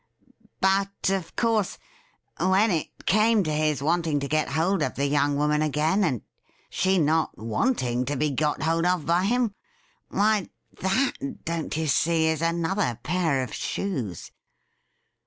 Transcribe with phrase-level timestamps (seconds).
[0.61, 1.77] But, of course,
[2.39, 6.23] when it came to his wanting to get hold of the young woman again, and
[6.71, 9.53] she not wanting to be got hold of by him,
[10.09, 14.31] why, that, don't you see, is another pair of shoes.